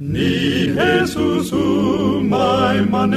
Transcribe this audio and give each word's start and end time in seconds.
ni 0.00 0.68
Jesus 0.76 1.56
manen 2.28 3.16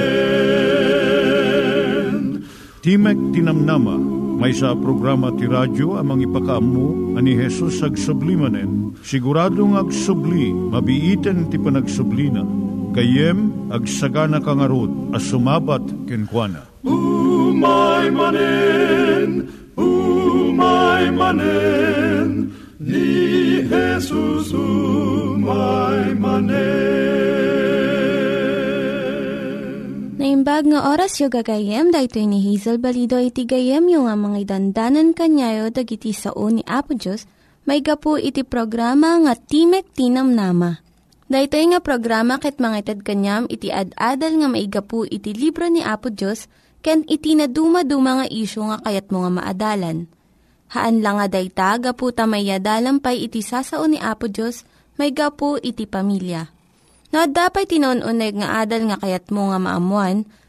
Timek 2.79 3.19
Tinamnama, 3.35 3.99
may 4.39 4.55
sa 4.55 4.71
programa 4.71 5.35
ti 5.35 5.43
radyo 5.51 5.99
amang 5.99 6.23
ipakaamu 6.23 7.19
ani 7.19 7.35
Hesus 7.35 7.83
ag 7.83 7.99
sublimanen. 7.99 8.95
Siguradong 9.03 9.75
ag 9.75 9.91
subli, 9.91 10.55
mabiiten 10.55 11.51
ti 11.51 11.59
panagsublina. 11.59 12.47
Kayem 12.95 13.51
ag 13.67 13.83
sagana 13.83 14.39
kangarot 14.39 15.11
as 15.11 15.27
sumabat 15.27 15.83
kenkwana. 16.07 16.63
Umay 16.87 18.07
manen, 18.15 19.51
umay 19.75 21.11
manen, 21.11 22.55
ni 22.79 23.67
Jesus 23.67 24.55
umay 24.55 26.15
manen. 26.15 26.18
Naimbag 30.59 30.75
nga 30.75 30.91
oras 30.91 31.15
yung 31.23 31.31
gagayem, 31.31 31.87
dahito 31.87 32.19
ni 32.19 32.43
Hazel 32.43 32.83
Balido 32.83 33.15
iti 33.15 33.47
gayem 33.47 33.87
yung 33.87 34.11
nga 34.11 34.19
mga 34.19 34.43
dandanan 34.43 35.15
kanyayo 35.15 35.71
dagiti 35.71 36.11
sao 36.11 36.51
ni 36.51 36.67
Apo 36.67 36.99
Diyos, 36.99 37.31
may 37.63 37.79
gapu 37.79 38.19
iti 38.19 38.43
programa 38.43 39.15
nga 39.23 39.39
Timek 39.39 39.87
Tinam 39.95 40.35
Nama. 40.35 40.83
Dahito 41.31 41.55
nga 41.55 41.79
programa 41.79 42.43
ket 42.43 42.59
mga 42.59 42.75
itad 42.75 42.99
kanyam 43.07 43.47
iti 43.47 43.71
ad-adal 43.71 44.35
nga 44.35 44.51
maigapu 44.51 45.07
iti 45.07 45.31
libro 45.31 45.63
ni 45.71 45.79
Apo 45.79 46.11
Diyos, 46.11 46.51
ken 46.83 47.07
iti 47.07 47.39
na 47.39 47.47
dumaduma 47.47 48.19
nga 48.19 48.27
isyo 48.27 48.67
nga 48.67 48.83
kayat 48.83 49.15
mo 49.15 49.23
nga 49.23 49.31
maadalan. 49.31 50.11
Haan 50.75 50.99
lang 50.99 51.23
nga 51.23 51.39
dayta, 51.39 51.79
gapu 51.79 52.11
tamayadalam 52.11 52.99
pay 52.99 53.31
iti 53.31 53.39
sasao 53.39 53.87
ni 53.87 53.95
Apo 53.95 54.27
Diyos, 54.27 54.67
may 54.99 55.15
gapu 55.15 55.55
iti 55.55 55.87
pamilya. 55.87 56.51
No, 57.15 57.23
dapat 57.31 57.71
tinon-uneg 57.71 58.43
nga 58.43 58.59
adal 58.59 58.91
nga 58.91 58.99
kayat 58.99 59.31
mo 59.31 59.55
nga 59.55 59.57
maamuan, 59.57 60.27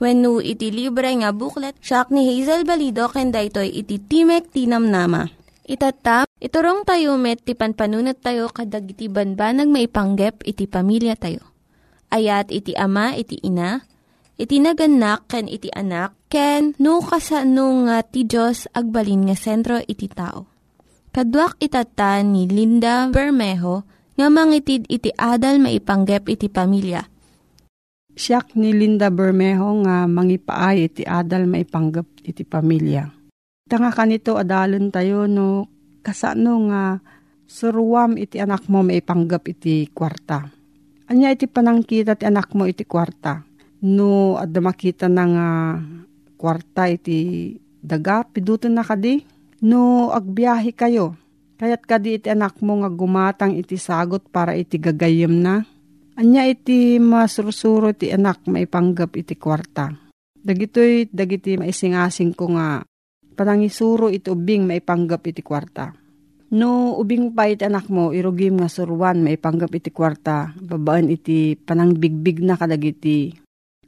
When 0.00 0.24
no 0.24 0.40
iti 0.40 0.72
libre 0.72 1.12
nga 1.12 1.28
booklet, 1.28 1.76
siya 1.84 2.08
ni 2.08 2.24
Hazel 2.24 2.64
Balido, 2.64 3.12
kenda 3.12 3.44
ito'y 3.44 3.84
iti 3.84 4.00
Timek 4.00 4.48
Tinamnama. 4.48 5.28
Itata, 5.68 6.24
iturong 6.40 6.88
tayo 6.88 7.20
met, 7.20 7.44
ti 7.44 7.52
panpanunat 7.52 8.24
tayo 8.24 8.48
kadag 8.48 8.88
iti 8.88 9.12
banbanag 9.12 9.68
maipanggep 9.68 10.40
iti 10.48 10.64
pamilya 10.64 11.20
tayo. 11.20 11.44
Ayat 12.08 12.48
iti 12.48 12.72
ama, 12.80 13.12
iti 13.12 13.44
ina, 13.44 13.84
iti 14.40 14.56
naganak, 14.56 15.28
ken 15.28 15.46
iti 15.52 15.68
anak, 15.68 16.16
ken 16.32 16.72
no 16.80 17.04
kasano 17.04 17.84
nga 17.84 18.00
ti 18.00 18.24
Diyos 18.24 18.72
agbalin 18.72 19.28
nga 19.28 19.36
sentro 19.36 19.84
iti 19.84 20.08
tao. 20.08 20.48
Kaduak 21.12 21.60
itata 21.60 22.24
ni 22.24 22.48
Linda 22.48 23.12
Bermejo, 23.12 23.84
nga 24.16 24.32
mangitid 24.32 24.88
iti 24.88 25.12
adal 25.12 25.60
maipanggep 25.60 26.24
iti 26.24 26.48
pamilya. 26.48 27.04
Siyak 28.20 28.52
ni 28.52 28.76
Linda 28.76 29.08
Bermejo 29.08 29.80
nga 29.80 30.04
mangipaay 30.04 30.92
iti 30.92 31.08
adal 31.08 31.48
maipanggep 31.48 32.20
iti 32.20 32.44
pamilya. 32.44 33.08
Tanga 33.64 33.88
kanito 33.88 34.36
adalon 34.36 34.92
tayo 34.92 35.24
no 35.24 35.72
kasano 36.04 36.68
nga 36.68 37.00
suruam 37.48 38.20
iti 38.20 38.36
anak 38.36 38.68
mo 38.68 38.84
maipanggep 38.84 39.56
iti 39.56 39.88
kwarta. 39.88 40.52
Anya 41.08 41.32
iti 41.32 41.48
panangkita 41.48 42.12
ti 42.20 42.28
anak 42.28 42.52
mo 42.52 42.68
iti 42.68 42.84
kwarta. 42.84 43.40
No 43.88 44.36
adda 44.36 44.60
makita 44.60 45.08
na 45.08 45.24
nga 45.24 45.48
kwarta 46.36 46.92
iti 46.92 47.56
daga 47.80 48.28
piduton 48.28 48.76
na 48.76 48.84
kadi. 48.84 49.24
No 49.64 50.12
agbiyahe 50.12 50.76
kayo 50.76 51.16
Kayat 51.60 51.84
kadi 51.84 52.16
iti 52.16 52.28
anak 52.32 52.60
mo 52.64 52.80
nga 52.80 52.88
gumatang 52.88 53.52
iti 53.52 53.76
sagot 53.76 54.24
para 54.32 54.56
iti 54.56 54.80
gagayem 54.80 55.44
na. 55.44 55.68
Anya 56.20 56.44
iti 56.44 57.00
masursuro 57.00 57.96
iti 57.96 58.12
anak 58.12 58.44
maipanggap 58.44 59.16
iti 59.16 59.40
kwarta. 59.40 59.88
Dagitoy 60.36 61.08
dagiti 61.08 61.56
maisingasing 61.56 62.36
ko 62.36 62.52
nga 62.60 62.84
panangisuro 63.32 64.12
iti 64.12 64.28
ubing 64.28 64.68
maipanggap 64.68 65.24
iti 65.24 65.40
kwarta. 65.40 65.96
No 66.52 66.92
ubing 67.00 67.32
pa 67.32 67.48
iti 67.48 67.64
anak 67.64 67.88
mo 67.88 68.12
irugim 68.12 68.60
nga 68.60 68.68
suruan 68.68 69.24
maipanggap 69.24 69.72
iti 69.72 69.88
kwarta. 69.88 70.52
Babaan 70.60 71.08
iti 71.08 71.56
panangbigbig 71.56 72.44
na 72.44 72.60
kadagiti 72.60 73.32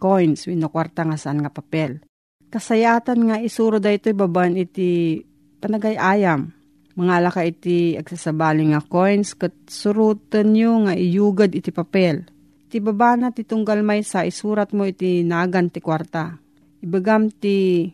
coins 0.00 0.48
wino 0.48 0.72
kwarta 0.72 1.04
nga 1.04 1.20
saan 1.20 1.44
nga 1.44 1.52
papel. 1.52 2.00
Kasayatan 2.48 3.28
nga 3.28 3.36
isuro 3.44 3.76
da 3.76 3.92
ito'y 3.92 4.16
babaan 4.16 4.56
iti 4.56 5.20
panagayayam 5.60 6.48
mga 6.92 7.14
laka 7.24 7.42
iti 7.44 7.96
agsasabali 7.96 8.72
nga 8.72 8.80
coins 8.84 9.32
kat 9.32 9.54
surutan 9.64 10.52
nyo 10.52 10.88
nga 10.88 10.94
iyugad 10.96 11.52
iti 11.56 11.72
papel. 11.72 12.28
Ti 12.68 12.80
babana 12.80 13.32
ti 13.32 13.44
tunggal 13.44 13.84
may 13.84 14.04
sa 14.04 14.24
isurat 14.24 14.72
mo 14.76 14.84
iti 14.84 15.24
nagan 15.24 15.72
ti 15.72 15.80
kwarta. 15.80 16.36
Ibagam 16.84 17.32
ti 17.32 17.88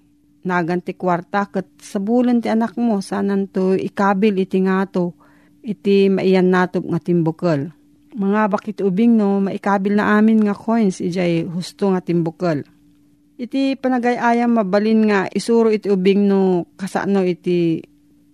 nagan 0.46 0.82
ti 0.82 0.94
kwarta 0.94 1.50
kat 1.50 1.78
sabulan 1.78 2.42
ti 2.42 2.50
anak 2.50 2.78
mo 2.78 2.98
sanan 3.02 3.50
to 3.50 3.74
ikabil 3.74 4.38
iti 4.38 4.62
ngato 4.62 5.14
iti 5.62 6.08
maiyan 6.10 6.50
natop 6.50 6.86
nga 6.86 6.98
timbukal. 7.02 7.70
Mga 8.18 8.40
bakit 8.50 8.76
ubing 8.80 9.14
no 9.14 9.38
maikabil 9.38 9.94
na 9.94 10.16
amin 10.18 10.42
nga 10.42 10.56
coins 10.56 10.98
ijay 10.98 11.46
husto 11.46 11.92
nga 11.92 12.02
timbukal. 12.02 12.64
Iti 13.38 13.78
panagayayam 13.78 14.58
mabalin 14.58 15.06
nga 15.06 15.20
isuro 15.30 15.70
iti 15.70 15.86
ubing 15.86 16.26
no 16.26 16.66
kasano 16.74 17.22
iti 17.22 17.78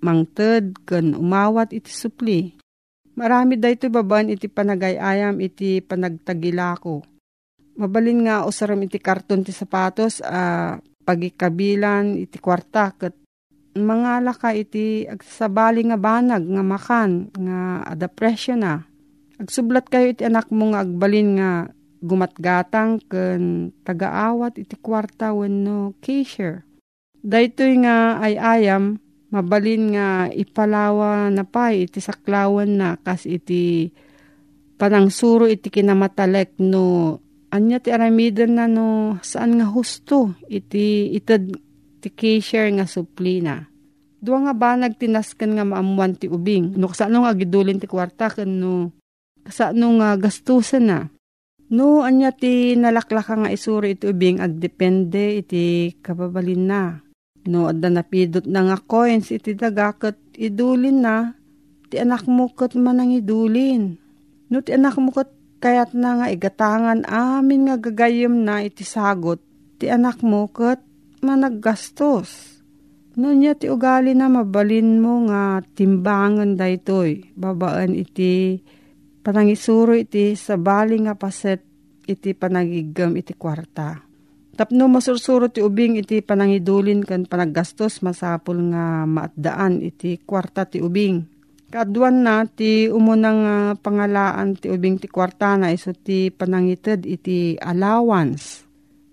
mangted 0.04 0.84
ken 0.84 1.16
umawat 1.16 1.72
iti 1.72 1.88
supli. 1.88 2.53
Marami 3.16 3.56
dayto 3.56 3.88
baban 3.88 4.28
iti 4.28 4.53
panagayayam 4.53 5.41
iti 5.41 5.81
panagtagilako. 5.81 7.00
Mabalin 7.81 8.28
nga 8.28 8.44
usaram 8.44 8.78
iti 8.84 9.00
karton 9.00 9.43
ti 9.43 9.50
sapatos 9.50 10.20
a 10.20 10.28
uh, 10.28 10.70
pagikabilan 11.04 12.20
iti 12.20 12.38
kwarta 12.38 12.94
ket 12.94 13.16
mga 13.75 14.22
laka 14.22 14.54
iti 14.54 15.03
agsabali 15.03 15.82
nga 15.91 15.98
banag 15.98 16.47
nga 16.47 16.62
makan 16.62 17.10
nga 17.34 17.59
depression 17.98 18.62
na. 18.62 18.87
Agsublat 19.34 19.91
kayo 19.91 20.14
iti 20.14 20.22
anak 20.22 20.54
mo 20.54 20.70
nga 20.70 20.87
agbalin 20.87 21.28
nga 21.38 21.50
gumatgatang 22.04 23.03
ken 23.10 23.75
tagaawat 23.82 24.62
iti 24.62 24.78
kwarta 24.78 25.34
wenno 25.34 25.98
cashier. 25.98 26.62
Daytoy 27.25 27.82
nga 27.82 28.20
ay 28.23 28.38
ayam 28.38 29.00
mabalin 29.34 29.98
nga 29.98 30.31
ipalawa 30.31 31.26
na 31.34 31.42
pa 31.42 31.75
iti 31.75 31.98
saklawan 31.98 32.78
na 32.78 32.94
kas 33.02 33.26
iti 33.26 33.90
panangsuro 34.78 35.50
iti 35.50 35.75
kinamatalek 35.75 36.54
no 36.62 37.19
anya 37.50 37.82
ti 37.82 37.90
aramidan 37.90 38.54
na 38.54 38.70
no 38.70 39.19
saan 39.26 39.58
nga 39.58 39.66
husto 39.66 40.38
iti 40.46 41.10
itad 41.19 41.50
ti 41.98 42.08
cashier 42.14 42.70
nga 42.75 42.86
suplina. 42.86 43.66
Dua 44.25 44.40
nga 44.40 44.54
ba 44.56 44.72
nagtinaskan 44.76 45.56
nga 45.56 45.64
maamuan 45.69 46.16
ti 46.16 46.32
ubing. 46.32 46.81
No 46.81 46.88
kasano 46.88 47.28
nga 47.28 47.36
gidulin 47.36 47.76
ti 47.76 47.84
kwarta 47.84 48.32
ken 48.32 48.56
no 48.56 48.92
kasano 49.44 50.00
nga 50.00 50.16
gastusan 50.16 50.84
na. 50.88 50.98
No 51.69 52.04
anya 52.04 52.32
ti 52.32 52.72
nalaklaka 52.76 53.36
nga 53.36 53.52
isuro 53.52 53.84
iti 53.84 54.08
ubing 54.08 54.40
agdepende 54.40 55.44
iti 55.44 55.92
kababalin 56.00 56.64
na. 56.64 57.04
No, 57.44 57.69
adda 57.69 57.93
napidot 57.93 58.49
na 58.49 58.64
nga 58.64 58.79
coins 58.81 59.29
iti 59.29 59.52
daga 59.52 59.93
kat 59.93 60.17
idulin 60.32 61.05
na, 61.05 61.37
ti 61.93 62.00
anak 62.00 62.25
mo 62.25 62.49
kat 62.49 62.73
manang 62.73 63.12
idulin. 63.12 64.00
No, 64.49 64.64
ti 64.64 64.73
anak 64.73 64.96
mo 64.96 65.12
kat 65.12 65.29
kayat 65.61 65.93
na 65.93 66.20
nga 66.20 66.26
igatangan 66.32 67.05
amin 67.08 67.69
nga 67.69 67.76
gagayem 67.81 68.44
na 68.44 68.64
iti 68.64 68.85
sagot, 68.85 69.41
ti 69.76 69.93
anak 69.93 70.25
mo 70.25 70.49
kat 70.49 70.81
managgastos. 71.25 72.61
No 73.14 73.31
niya 73.31 73.55
ti 73.55 73.70
ugali 73.70 74.11
na 74.12 74.26
mabalin 74.26 74.99
mo 74.99 75.25
nga 75.31 75.62
timbangan 75.62 76.58
daytoy. 76.58 77.31
Babaan 77.38 77.94
iti 77.94 78.58
panangisuro 79.23 79.94
iti 79.94 80.35
sa 80.35 80.58
bali 80.58 80.99
nga 81.06 81.14
paset 81.14 81.62
iti 82.05 82.35
panagigam 82.35 83.14
iti 83.14 83.32
kwarta. 83.38 84.02
Tapno 84.55 84.87
masursuro 84.87 85.51
ti 85.51 85.59
ubing 85.59 85.99
iti 85.99 86.23
panangidulin 86.23 87.03
kan 87.03 87.27
panaggastos 87.27 88.06
masapul 88.06 88.71
nga 88.71 89.03
maatdaan 89.03 89.83
iti 89.83 90.23
kwarta 90.23 90.62
ti 90.62 90.79
ubing. 90.79 91.27
Kaduan 91.75 92.23
na 92.23 92.47
ti 92.47 92.87
umunang 92.87 93.41
uh, 93.43 93.75
pangalaan 93.75 94.55
ti 94.55 94.71
ubing 94.71 95.03
ti 95.03 95.11
kwarta 95.11 95.59
na 95.59 95.75
iso 95.75 95.91
ti 95.91 96.31
panangited 96.31 97.03
iti 97.03 97.59
allowance. 97.59 98.62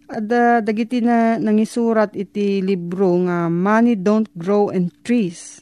At 0.06 0.30
uh, 0.30 0.62
dagiti 0.62 1.02
na 1.02 1.42
nangisurat 1.42 2.14
iti 2.14 2.62
libro 2.62 3.18
nga 3.26 3.50
Money 3.50 3.98
Don't 3.98 4.30
Grow 4.38 4.70
in 4.70 4.94
Trees. 5.02 5.58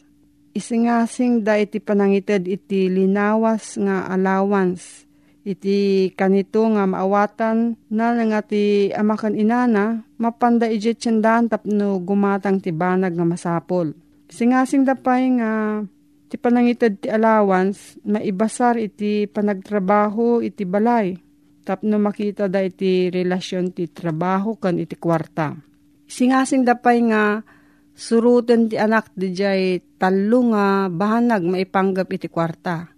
Isingasing 0.52 1.48
da 1.48 1.56
iti 1.56 1.80
panangited 1.80 2.52
iti 2.52 2.92
linawas 2.92 3.80
nga 3.80 4.12
allowance 4.12 5.09
iti 5.48 6.12
kanito 6.14 6.68
nga 6.68 6.84
maawatan 6.84 7.80
na 7.90 8.14
nga 8.14 8.42
ti 8.44 8.92
amakan 8.92 9.36
inana, 9.40 10.04
mapanda 10.20 10.68
iti 10.68 10.94
tsandan 10.94 11.48
tapno 11.48 12.00
gumatang 12.04 12.60
ti 12.60 12.76
banag 12.76 13.16
nga 13.16 13.26
masapol. 13.26 13.96
Singasing 14.30 14.86
dapay 14.86 15.42
nga 15.42 15.82
ti 16.30 16.38
panangited 16.38 17.02
ti 17.02 17.08
allowance, 17.10 17.98
maibasar 18.06 18.78
iti 18.78 19.26
panagtrabaho 19.26 20.46
iti 20.46 20.68
balay. 20.68 21.18
Tapno 21.66 21.98
makita 21.98 22.50
da 22.50 22.62
iti 22.62 23.10
relasyon 23.10 23.74
ti 23.74 23.90
trabaho 23.90 24.58
kan 24.58 24.78
iti 24.78 24.98
kwarta. 24.98 25.54
Singasing 26.10 26.66
dapay 26.66 26.98
nga 27.10 27.42
suruten 27.94 28.70
ti 28.70 28.78
anak 28.78 29.14
di 29.14 29.30
jay 29.34 29.78
talo 29.98 30.54
nga 30.54 30.90
bahanag 30.90 31.46
maipanggap 31.46 32.10
iti 32.14 32.30
kwarta. 32.30 32.90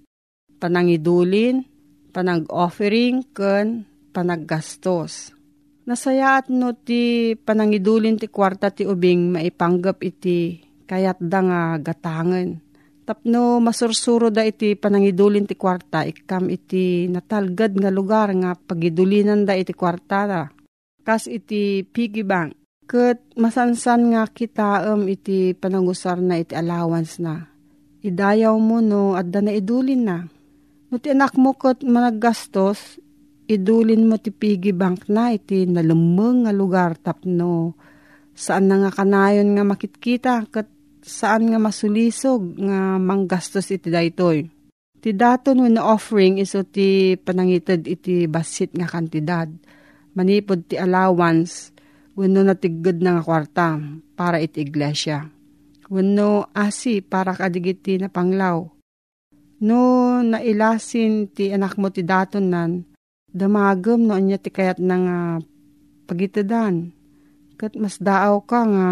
Panangidulin, 0.61 1.70
panag-offering 2.11 3.31
ken 3.31 3.87
panaggastos. 4.11 5.31
Nasayaat 5.87 6.51
no 6.53 6.77
ti 6.77 7.33
panangidulin 7.33 8.19
ti 8.21 8.29
kwarta 8.29 8.69
ti 8.69 8.85
ubing 8.85 9.33
maipanggap 9.33 10.03
iti 10.05 10.61
kayat 10.85 11.17
da 11.17 11.39
nga 11.41 11.61
gatangan. 11.81 12.61
Tapno 13.01 13.57
masursuro 13.57 14.29
da 14.29 14.45
iti 14.45 14.77
panangidulin 14.77 15.49
ti 15.49 15.57
kwarta 15.57 16.05
ikam 16.05 16.53
iti 16.53 17.09
natalgad 17.09 17.73
nga 17.73 17.89
lugar 17.89 18.29
nga 18.37 18.53
pagidulinan 18.53 19.41
da 19.41 19.57
iti 19.57 19.73
kwarta 19.73 20.19
da. 20.29 20.43
Kas 21.01 21.25
iti 21.25 21.81
piggy 21.81 22.21
bank. 22.21 22.53
Kat 22.85 23.17
masansan 23.39 24.13
nga 24.13 24.27
kitaam 24.29 25.07
iti 25.09 25.57
panangusar 25.57 26.21
na 26.21 26.37
iti 26.37 26.53
allowance 26.53 27.17
na. 27.17 27.49
Idayaw 28.05 28.53
mo 28.61 28.83
no 28.85 29.17
at 29.17 29.33
da 29.33 29.41
na 29.41 29.55
idulin 29.55 30.03
na 30.05 30.17
No 30.91 30.99
ti 30.99 31.07
anak 31.07 31.39
mo 31.39 31.55
kat 31.55 31.87
managgastos, 31.87 32.99
idulin 33.47 34.11
mo 34.11 34.19
ti 34.19 34.27
piggy 34.27 34.75
bank 34.75 35.07
na 35.07 35.31
iti 35.31 35.63
nalumeng 35.63 36.43
nga 36.43 36.51
lugar 36.51 36.99
tapno 36.99 37.79
saan 38.35 38.67
na 38.67 38.75
nga 38.83 38.91
kanayon 38.91 39.55
nga 39.55 39.63
makitkita 39.63 40.51
kat 40.51 40.67
saan 40.99 41.47
nga 41.47 41.63
masulisog 41.63 42.59
nga 42.59 42.99
manggastos 42.99 43.71
iti 43.71 43.87
daytoy. 43.87 44.51
Ti 44.99 45.09
daton 45.15 45.63
when 45.63 45.79
offering 45.79 46.43
iso 46.43 46.67
ti 46.67 47.15
panangited 47.15 47.87
iti 47.87 48.27
basit 48.27 48.75
nga 48.75 48.91
kantidad. 48.91 49.47
Manipod 50.11 50.67
ti 50.67 50.75
allowance 50.75 51.71
wenno 52.19 52.43
natigod 52.43 52.99
na 52.99 53.15
nga 53.15 53.23
kwarta 53.23 53.79
para 54.19 54.43
iti 54.43 54.59
iglesia. 54.59 55.23
Wenno 55.87 56.51
asi 56.51 56.99
para 56.99 57.31
kadigiti 57.31 57.95
na 57.95 58.11
panglaw 58.11 58.80
No, 59.61 60.17
nailasin 60.25 61.29
ti 61.29 61.53
anak 61.53 61.77
mo 61.77 61.93
ti 61.93 62.01
daton 62.01 62.49
nan, 62.49 62.71
damagam 63.29 64.09
no 64.09 64.17
anya 64.17 64.41
ti 64.41 64.49
kayat 64.49 64.81
na 64.81 64.95
nga 64.97 65.19
pagitadan. 66.09 66.89
Kat 67.61 67.77
mas 67.77 68.01
daaw 68.01 68.41
ka 68.41 68.65
nga 68.65 68.87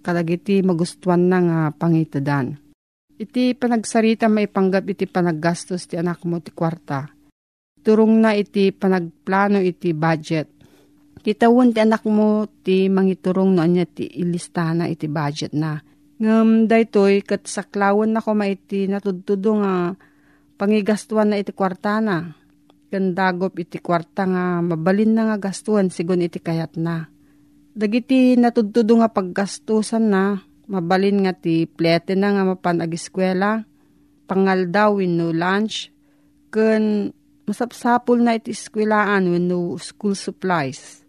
kadagiti 0.00 0.64
magustuhan 0.64 1.28
na 1.28 1.38
nga 1.44 1.60
pangitadan. 1.76 2.56
Iti 3.20 3.52
panagsarita 3.52 4.24
may 4.32 4.48
panggap 4.48 4.88
iti 4.88 5.04
panaggastos 5.04 5.84
ti 5.84 6.00
anak 6.00 6.24
mo 6.24 6.40
ti 6.40 6.48
kwarta. 6.48 7.04
Turong 7.84 8.24
na 8.24 8.32
iti 8.32 8.72
panagplano 8.72 9.60
iti 9.60 9.92
budget. 9.92 10.48
Kitawon 11.20 11.76
ti 11.76 11.84
anak 11.84 12.08
mo 12.08 12.48
ti 12.64 12.88
mangiturong 12.88 13.52
no 13.52 13.60
anya 13.60 13.84
ti 13.84 14.08
ilistana 14.16 14.88
iti 14.88 15.12
budget 15.12 15.52
na 15.52 15.76
Ngam 16.18 16.66
daytoy 16.66 17.22
kat 17.22 17.46
saklawan 17.46 18.10
na 18.10 18.18
ko 18.18 18.34
maiti 18.34 18.90
natudtudo 18.90 19.62
nga 19.62 19.94
pangigastuan 20.58 21.30
na 21.30 21.38
iti 21.38 21.54
kwarta 21.54 22.02
na. 22.02 22.34
Gandagop 22.90 23.54
iti 23.54 23.78
kwarta 23.78 24.26
nga 24.26 24.58
mabalin 24.58 25.14
na 25.14 25.30
nga 25.30 25.38
gastuan 25.38 25.94
sigon 25.94 26.26
iti 26.26 26.42
kayat 26.42 26.74
na. 26.74 27.06
Dagiti 27.70 28.34
natudtudo 28.34 28.98
nga 28.98 29.14
paggastusan 29.14 30.10
na 30.10 30.42
mabalin 30.66 31.22
nga 31.22 31.38
ti 31.38 31.70
plete 31.70 32.18
na 32.18 32.34
nga 32.34 32.42
mapan 32.42 32.82
agiskwela, 32.82 33.62
pangaldawin 34.26 35.14
no 35.14 35.30
lunch, 35.30 35.94
ken 36.50 37.14
masapsapul 37.46 38.18
na 38.18 38.34
iti 38.34 38.50
eskwelaan 38.50 39.30
no 39.46 39.78
school 39.78 40.18
supplies 40.18 41.07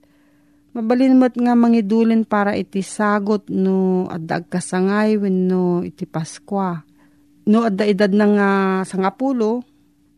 Mabalinmat 0.70 1.34
nga 1.34 1.58
mangidulin 1.58 2.30
para 2.30 2.54
iti 2.54 2.86
sagot 2.86 3.50
no 3.50 4.06
adda 4.06 4.46
kasangay 4.46 5.18
wenno 5.18 5.82
iti 5.82 6.06
Paskwa. 6.06 6.78
No 7.50 7.66
adda 7.66 7.90
edad 7.90 8.14
na 8.14 8.26
nga 8.30 8.50
sangapulo, 8.86 9.66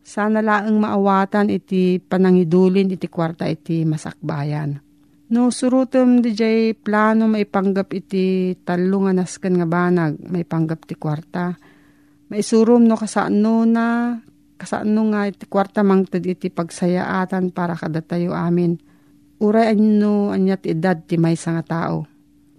sana 0.04 0.44
laeng 0.44 0.76
maawatan 0.76 1.48
iti 1.48 1.96
panangidulin 1.96 2.92
iti 2.92 3.08
kwarta 3.08 3.48
iti 3.48 3.88
masakbayan. 3.88 4.76
No 5.32 5.48
surutem 5.48 6.20
di 6.20 6.36
jay 6.36 6.76
plano 6.76 7.24
maipanggap 7.32 7.88
iti 7.96 8.52
talo 8.60 9.08
nasken 9.08 9.56
nga 9.56 9.64
banag 9.64 10.20
maipanggap 10.20 10.84
ti 10.84 11.00
kwarta. 11.00 11.56
Maisurum 12.28 12.84
no 12.84 13.00
kasano 13.00 13.64
na 13.64 14.20
kasano 14.60 15.00
nga 15.16 15.24
iti 15.24 15.48
kwarta 15.48 15.80
mangted 15.80 16.28
iti 16.28 16.52
pagsayaatan 16.52 17.56
para 17.56 17.72
kadatayo 17.72 18.36
amin 18.36 18.91
Uray 19.42 19.74
no 19.74 20.30
anyat 20.30 20.62
edad 20.70 21.02
ti 21.02 21.18
may 21.18 21.34
nga 21.34 21.66
tao. 21.66 22.06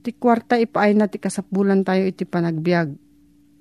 Ti 0.04 0.12
kwarta 0.20 0.60
ipaay 0.60 0.92
na 1.00 1.08
ti 1.08 1.16
kasapulan 1.16 1.88
tayo 1.88 2.04
iti 2.04 2.28
panagbiag. 2.28 2.92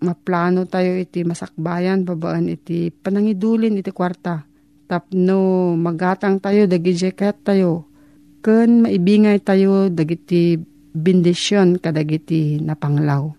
Maplano 0.02 0.67
tayo 0.67 0.99
iti 0.99 1.23
masakbayan, 1.23 2.02
babaan 2.02 2.50
iti 2.50 2.91
panangidulin 2.91 3.79
iti 3.79 3.95
kwarta. 3.95 4.43
Tapno 4.91 5.73
magatang 5.79 6.43
tayo, 6.43 6.67
dagiti 6.67 7.14
kayat 7.14 7.47
tayo. 7.47 7.87
Ken 8.43 8.83
maibingay 8.83 9.38
tayo, 9.38 9.87
dagiti 9.87 10.59
bendisyon 10.91 11.79
kadagiti 11.79 12.59
napanglaw. 12.59 13.31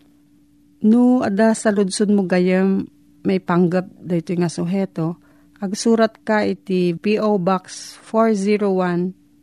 No, 0.88 1.20
ada 1.28 1.52
sa 1.52 1.76
ludsod 1.76 2.08
mo 2.08 2.24
gayam, 2.24 2.88
may 3.28 3.44
panggap 3.44 3.92
dito 4.00 4.32
nga 4.40 4.48
suheto, 4.48 5.20
agsurat 5.60 6.24
ka 6.24 6.48
iti 6.48 6.96
P.O. 6.96 7.36
Box 7.44 7.96
401 8.08 9.23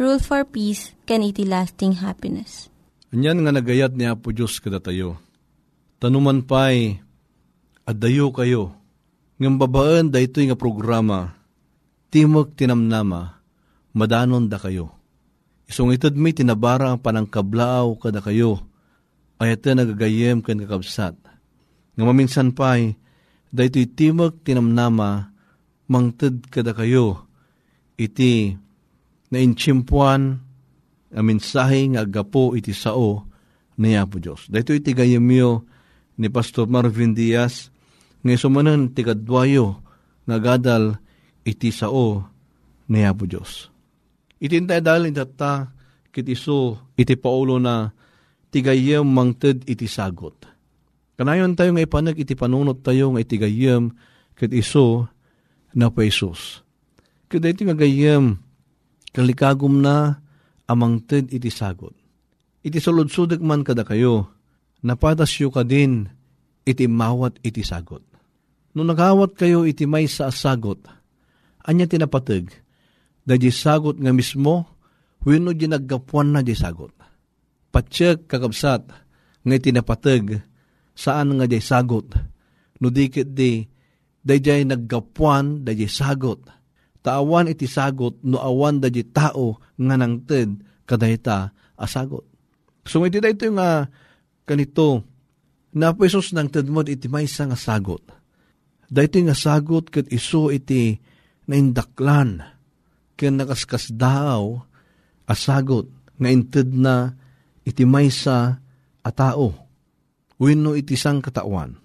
Rule 0.00 0.16
for 0.16 0.48
Peace, 0.48 0.96
can 1.04 1.20
iti 1.20 1.44
lasting 1.44 2.00
happiness. 2.00 2.72
Anyan 3.12 3.44
nga 3.44 3.52
nagayat 3.52 3.92
ni 3.92 4.08
Apo 4.08 4.32
Diyos 4.32 4.56
kada 4.56 4.80
tayo. 4.80 5.20
Tanuman 6.00 6.40
pa'y 6.40 6.96
adayo 7.84 8.32
kayo. 8.32 8.72
Ngam 9.36 9.60
babaan 9.60 10.08
da 10.08 10.16
ito 10.16 10.40
nga 10.40 10.56
programa, 10.56 11.36
timog 12.08 12.56
tinamnama, 12.56 13.44
madanon 13.92 14.48
da 14.48 14.56
kayo. 14.56 14.88
Isong 15.68 15.92
itad 15.92 16.16
may 16.16 16.32
tinabara 16.32 16.96
ang 16.96 17.04
panangkablaaw 17.04 17.92
kada 18.00 18.24
kayo, 18.24 18.64
ay 19.36 19.52
ito 19.52 19.68
nagagayem 19.68 20.40
kan 20.40 20.56
kakabsat. 20.64 21.12
Nga 22.00 22.04
maminsan 22.08 22.56
pa'y, 22.56 22.96
da 23.52 23.68
ito'y 23.68 23.84
timog 23.84 24.40
tinamnama, 24.48 25.28
mangtad 25.92 26.40
kada 26.48 26.72
kayo, 26.72 27.28
iti 28.00 28.56
na 29.30 29.38
inchimpuan, 29.38 30.42
ang 31.10 31.26
mensahe 31.26 31.86
nga 31.90 32.06
agapo 32.06 32.54
iti 32.54 32.70
sao 32.70 33.26
ni 33.80 33.98
Apo 33.98 34.22
Diyos. 34.22 34.46
Dito 34.46 34.70
iti 34.70 34.94
gayamyo 34.94 35.66
ni 36.20 36.28
Pastor 36.30 36.70
Marvin 36.70 37.16
Diaz, 37.16 37.72
nga 38.20 38.36
sumanan 38.36 38.92
ti 38.92 39.02
kadwayo 39.02 39.80
nga 40.28 40.36
gadal 40.38 41.00
iti 41.42 41.74
sao 41.74 42.30
ni 42.86 43.02
Apo 43.02 43.26
Diyos. 43.26 43.70
Itintay 44.38 44.80
dahil 44.84 45.10
itata 45.10 45.72
kit 46.10 46.26
iso 46.26 46.90
iti 46.98 47.14
paulo 47.14 47.58
na 47.62 47.90
tigayem 48.50 49.06
mangted 49.06 49.62
iti 49.66 49.86
sagot. 49.86 50.48
Kanayon 51.14 51.54
tayo 51.54 51.76
nga 51.76 51.84
ipanag 51.84 52.16
iti 52.18 52.32
panunot 52.32 52.80
tayo 52.80 53.12
nga 53.14 53.20
iti 53.20 53.36
gayem 53.36 53.92
kit 54.34 54.50
iso 54.56 55.06
na 55.76 55.92
pa 55.92 56.02
Isus. 56.02 56.64
Kada 57.30 57.52
iti 57.52 57.62
nga 57.62 57.76
gayem 57.76 58.40
kalikagom 59.10 59.82
na 59.82 60.22
amang 60.70 61.02
ted 61.02 61.30
iti 61.34 61.50
sagot. 61.50 61.94
Iti 62.62 62.78
sulod-sudak 62.78 63.40
man 63.42 63.66
kada 63.66 63.82
kayo, 63.82 64.30
napatasyo 64.84 65.50
ka 65.50 65.66
din 65.66 66.06
iti 66.62 66.86
mawat 66.86 67.40
iti 67.42 67.64
sagot. 67.64 68.04
No 68.76 68.86
nagawat 68.86 69.34
kayo 69.34 69.66
iti 69.66 69.88
may 69.88 70.06
sa 70.06 70.30
sagot, 70.30 70.78
anya 71.66 71.90
tinapatag, 71.90 72.54
da 73.26 73.34
di 73.34 73.50
sagot 73.50 73.98
nga 73.98 74.14
mismo, 74.14 74.78
wino 75.26 75.50
di 75.50 75.66
naggapuan 75.66 76.30
na 76.30 76.40
di 76.44 76.54
sagot. 76.54 76.94
Patsyak 77.74 78.30
kakabsat, 78.30 78.82
nga 79.42 79.56
tinapatag, 79.58 80.38
saan 80.94 81.34
nga 81.34 81.50
di 81.50 81.58
sagot, 81.58 82.14
no 82.78 82.86
dikit 82.94 83.34
di, 83.34 83.66
da 84.22 84.38
di 84.38 84.62
naggapuan 84.62 85.66
da 85.66 85.74
di 85.74 85.90
sagot 85.90 86.59
taawan 87.00 87.48
iti 87.48 87.64
sagot 87.64 88.20
no 88.24 88.40
awan 88.40 88.80
da 88.80 88.92
di 88.92 89.04
tao 89.04 89.60
nga 89.76 89.96
nangted 89.96 90.60
kadayta 90.84 91.52
asagot. 91.80 92.24
So 92.84 93.04
iti 93.04 93.20
da 93.20 93.32
ito 93.32 93.48
nga 93.56 93.88
kanito 94.44 95.04
na 95.70 95.94
po 95.94 96.02
Isus 96.04 96.34
nang 96.34 96.50
tedmod 96.50 96.90
iti 96.90 97.06
maysa 97.06 97.46
nga 97.48 97.56
sagot. 97.56 98.02
Da 98.90 99.06
ito 99.06 99.16
nga 99.22 99.36
sagot 99.36 99.88
kat 99.88 100.10
iso 100.10 100.50
iti 100.50 100.98
naindaklan 101.46 102.42
ken 103.14 103.38
nakaskas 103.38 103.92
daw 103.94 104.60
asagot 105.30 105.88
nga 106.20 106.28
inted 106.28 106.74
na 106.74 107.14
iti 107.64 107.86
maysa 107.86 108.60
a 109.00 109.10
tao. 109.14 109.56
Wenno 110.40 110.72
iti 110.72 110.96
sang 110.96 111.20
katawan. 111.20 111.76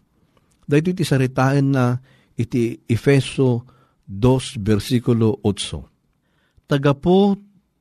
Da 0.66 0.80
ito 0.80 0.92
iti 0.92 1.04
saritain 1.04 1.76
na 1.76 2.00
iti 2.36 2.80
Efeso 2.90 3.75
2 4.06 4.62
versikulo 4.62 5.42
8. 5.42 6.70
Tagapo 6.70 7.34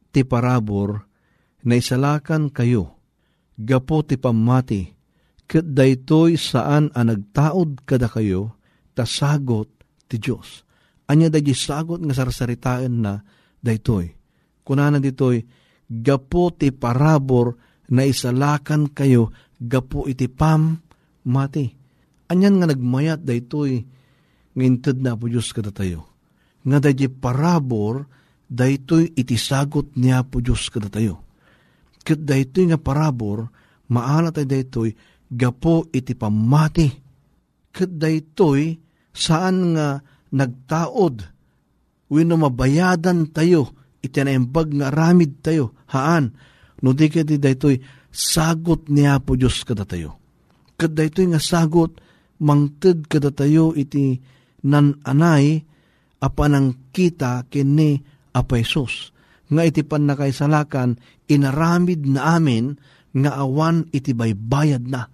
ti 0.09 0.25
parabor 0.25 1.04
na 1.64 1.76
isalakan 1.76 2.49
kayo, 2.49 3.00
gapo 3.57 4.04
ti 4.04 4.16
pamati, 4.16 4.88
kat 5.45 5.73
daytoy 5.76 6.37
saan 6.40 6.88
ang 6.97 7.12
nagtaod 7.12 7.85
kada 7.85 8.09
kayo, 8.09 8.57
tasagot 8.97 9.69
ti 10.09 10.16
Diyos. 10.21 10.64
Anya 11.09 11.28
da 11.28 11.40
sagot 11.52 12.00
nga 12.00 12.16
sarsaritaan 12.16 13.04
na 13.04 13.21
daytoy. 13.61 14.09
Kunana 14.64 14.97
ditoy, 14.97 15.45
gapo 15.88 16.49
ti 16.57 16.73
parabor 16.73 17.61
na 17.93 18.09
isalakan 18.09 18.88
kayo, 18.97 19.28
gapo 19.61 20.09
iti 20.09 20.33
pam 20.33 20.81
mati. 21.28 21.69
Anyan 22.33 22.57
nga 22.57 22.73
nagmayat 22.73 23.21
daytoy, 23.21 23.85
ngintad 24.57 25.04
na 25.04 25.12
po 25.12 25.28
Diyos 25.28 25.52
kada 25.52 25.69
tayo 25.69 26.13
nga 26.64 26.78
dahi 26.80 27.06
parabor, 27.12 28.09
daytoy 28.49 29.12
itisagot 29.12 29.97
niya 30.00 30.25
po 30.25 30.40
Diyos 30.40 30.68
kada 30.73 30.88
tayo. 30.88 31.21
Kat 32.04 32.21
daytoy 32.21 32.73
nga 32.73 32.80
parabor, 32.80 33.49
maala 33.92 34.33
tayo 34.33 34.49
daytoy, 34.49 34.92
gapo 35.28 35.88
iti 35.92 36.16
pamati. 36.16 36.88
Kat 37.73 37.90
daytoy, 37.97 38.76
saan 39.12 39.76
nga 39.76 40.00
nagtaod, 40.35 41.16
wino 42.12 42.35
mabayadan 42.37 43.33
tayo, 43.33 43.73
iti 44.04 44.21
naimbag 44.21 44.68
nga 44.76 44.88
ramid 44.92 45.40
tayo, 45.40 45.73
haan, 45.92 46.35
no 46.85 46.92
di 46.92 47.09
kati 47.09 47.40
daytoy, 47.40 47.80
sagot 48.12 48.92
niya 48.92 49.21
po 49.21 49.35
Diyos 49.35 49.64
kada 49.64 49.88
tayo. 49.88 50.21
Kat 50.76 50.92
daytoy 50.92 51.33
nga 51.33 51.40
sagot, 51.40 51.99
mangted 52.44 53.09
kada 53.09 53.30
tayo 53.33 53.73
iti 53.73 54.21
nan 54.66 55.00
anay, 55.06 55.64
apanang 56.25 56.88
kita 56.88 57.45
kini 57.52 58.00
apa 58.33 58.57
Jesus. 58.57 59.12
Nga 59.52 59.62
iti 59.69 59.83
pan 59.85 60.09
nakaisalakan, 60.09 60.97
inaramid 61.28 62.09
na 62.09 62.40
amin 62.40 62.81
nga 63.12 63.37
awan 63.37 63.85
iti 63.93 64.16
baybayad 64.16 64.88
na. 64.88 65.04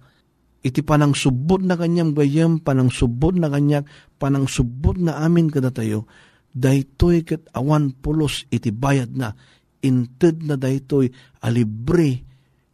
Iti 0.63 0.79
panang 0.85 1.11
subod 1.17 1.67
na 1.67 1.75
kanyang 1.75 2.15
bayam, 2.15 2.63
panang 2.63 2.93
subod 2.93 3.35
na 3.35 3.51
kanyang, 3.51 3.83
panang 4.15 4.47
subod 4.47 5.01
na 5.01 5.19
amin 5.19 5.51
kada 5.51 5.73
tayo, 5.73 6.07
daytoy 6.53 7.25
ket 7.27 7.49
awan 7.57 7.91
pulos 7.97 8.45
iti 8.53 8.69
bayad 8.69 9.11
na, 9.17 9.33
inted 9.81 10.45
na 10.45 10.55
daytoy 10.55 11.09
alibre 11.41 12.23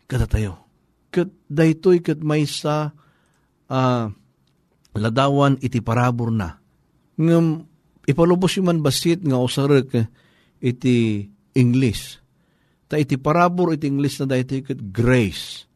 kada 0.05 0.27
tayo. 0.27 0.67
Ket 1.09 1.31
daytoy 1.47 2.03
ket 2.03 2.19
may 2.19 2.43
sa 2.43 2.91
uh, 3.71 4.05
ladawan 4.93 5.55
iti 5.63 5.79
parabor 5.79 6.29
na. 6.29 6.59
Ngem 7.15 7.76
Ipalubos 8.07 8.55
yung 8.55 8.71
man 8.71 8.79
basit 8.79 9.19
nga 9.19 9.35
usarek 9.35 10.07
iti 10.63 11.27
English. 11.51 12.23
Ta 12.87 12.95
iti 12.95 13.19
parabor 13.19 13.75
iti 13.75 13.91
English 13.91 14.23
na 14.23 14.31
dahito 14.31 14.55
kat 14.63 14.79
grace. 14.95 15.67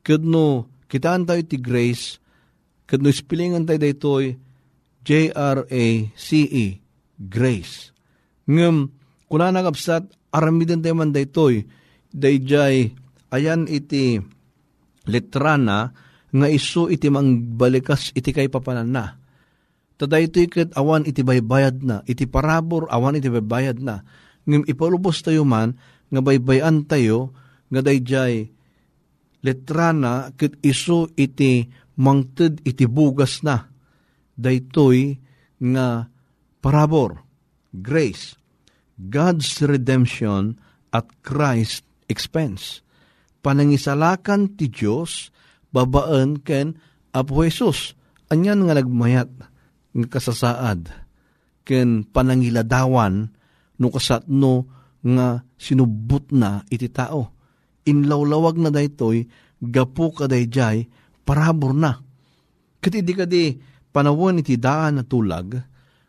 Kad 0.00 0.24
no, 0.24 0.72
kitaan 0.88 1.28
tayo 1.28 1.44
iti 1.44 1.60
grace, 1.60 2.16
kad 2.88 3.04
no 3.04 3.12
ispilingan 3.12 3.68
tayo 3.68 3.76
dahito 3.76 4.16
J-R-A-C-E, 5.06 6.66
grace. 7.20 7.92
Ngam, 8.48 8.88
kuna 9.28 9.52
nagapsat, 9.52 10.08
aramidan 10.32 10.80
tayo 10.80 10.96
man 10.96 11.12
dahito 11.12 11.52
dayjay, 12.08 12.96
ayan 13.28 13.68
iti 13.68 14.16
letrana, 15.04 15.92
nga 16.32 16.48
iso 16.48 16.88
iti 16.88 17.12
mangbalikas 17.12 18.16
iti 18.16 18.32
kay 18.32 18.48
papanan 18.48 18.88
na 18.90 19.25
Taday 19.96 20.28
ito 20.28 20.44
ikat 20.44 20.76
awan 20.76 21.08
iti 21.08 21.24
baybayad 21.24 21.80
na, 21.80 22.04
iti 22.04 22.28
parabor 22.28 22.84
awan 22.92 23.16
iti 23.16 23.32
baybayad 23.32 23.80
na. 23.80 24.04
Ngim 24.44 24.68
ipalubos 24.68 25.24
tayo 25.24 25.48
man, 25.48 25.80
nga 26.12 26.20
baybayan 26.20 26.84
tayo, 26.84 27.32
nga 27.72 27.80
dayjay 27.80 28.52
letrana 29.40 30.34
kit 30.36 30.58
iso 30.60 31.08
iti 31.16 31.66
mangted 31.96 32.60
iti 32.66 32.84
bugas 32.84 33.40
na. 33.40 33.72
Daytoy 34.36 35.16
nga 35.72 36.12
parabor, 36.60 37.24
grace, 37.72 38.36
God's 39.00 39.64
redemption 39.64 40.60
at 40.92 41.08
Christ 41.24 41.88
expense. 42.12 42.84
Panangisalakan 43.40 44.60
ti 44.60 44.68
Diyos, 44.68 45.32
babaan 45.72 46.44
ken 46.44 46.76
Apo 47.16 47.40
Jesus. 47.40 47.96
Anyan 48.28 48.68
nga 48.68 48.76
nagmayat 48.76 49.30
nga 49.96 50.06
kasasaad 50.12 50.92
ken 51.64 52.04
panangiladawan 52.04 53.32
no 53.80 53.86
kasatno 53.88 54.68
nga 55.02 55.40
sinubot 55.56 56.30
na 56.34 56.62
iti 56.68 56.90
tao. 56.92 57.32
Inlawlawag 57.86 58.58
na 58.58 58.70
daytoy 58.74 59.24
gapu 59.62 60.12
kadayjay 60.12 60.86
parabor 61.22 61.72
na. 61.72 61.98
Kati 62.82 63.02
di 63.02 63.12
kadi 63.14 63.44
panawon 63.90 64.42
iti 64.42 64.60
daan 64.60 65.00
na 65.00 65.02
tulag, 65.02 65.58